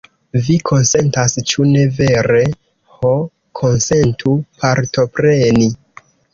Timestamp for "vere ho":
1.99-3.13